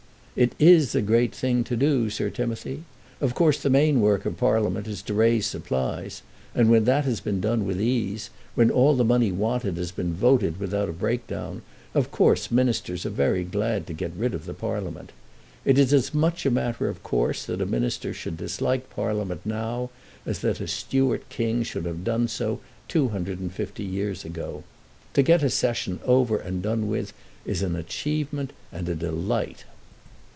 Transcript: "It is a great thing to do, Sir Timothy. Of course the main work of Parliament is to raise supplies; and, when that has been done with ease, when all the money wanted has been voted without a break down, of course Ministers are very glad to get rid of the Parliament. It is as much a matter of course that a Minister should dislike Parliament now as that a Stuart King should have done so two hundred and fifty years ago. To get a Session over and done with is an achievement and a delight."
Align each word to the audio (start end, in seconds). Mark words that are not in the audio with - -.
"It 0.33 0.53
is 0.59 0.95
a 0.95 1.01
great 1.01 1.35
thing 1.35 1.65
to 1.65 1.75
do, 1.75 2.09
Sir 2.09 2.29
Timothy. 2.29 2.83
Of 3.19 3.35
course 3.35 3.61
the 3.61 3.69
main 3.69 3.99
work 3.99 4.25
of 4.25 4.37
Parliament 4.37 4.87
is 4.87 5.01
to 5.03 5.13
raise 5.13 5.45
supplies; 5.45 6.21
and, 6.55 6.69
when 6.71 6.85
that 6.85 7.03
has 7.03 7.19
been 7.19 7.41
done 7.41 7.65
with 7.65 7.81
ease, 7.81 8.29
when 8.55 8.71
all 8.71 8.95
the 8.95 9.03
money 9.03 9.29
wanted 9.29 9.75
has 9.75 9.91
been 9.91 10.13
voted 10.13 10.57
without 10.57 10.87
a 10.87 10.93
break 10.93 11.27
down, 11.27 11.63
of 11.93 12.11
course 12.11 12.49
Ministers 12.49 13.05
are 13.05 13.09
very 13.09 13.43
glad 13.43 13.85
to 13.87 13.93
get 13.93 14.13
rid 14.15 14.33
of 14.33 14.45
the 14.45 14.53
Parliament. 14.53 15.11
It 15.65 15.77
is 15.77 15.91
as 15.93 16.13
much 16.13 16.45
a 16.45 16.49
matter 16.49 16.87
of 16.87 17.03
course 17.03 17.43
that 17.47 17.59
a 17.61 17.65
Minister 17.65 18.13
should 18.13 18.37
dislike 18.37 18.89
Parliament 18.89 19.41
now 19.43 19.89
as 20.25 20.39
that 20.39 20.61
a 20.61 20.67
Stuart 20.67 21.27
King 21.27 21.61
should 21.63 21.83
have 21.83 22.05
done 22.05 22.29
so 22.29 22.61
two 22.87 23.09
hundred 23.09 23.41
and 23.41 23.51
fifty 23.51 23.83
years 23.83 24.23
ago. 24.23 24.63
To 25.13 25.23
get 25.23 25.43
a 25.43 25.49
Session 25.49 25.99
over 26.05 26.37
and 26.37 26.63
done 26.63 26.87
with 26.87 27.11
is 27.43 27.61
an 27.61 27.75
achievement 27.75 28.53
and 28.71 28.87
a 28.87 28.95
delight." 28.95 29.65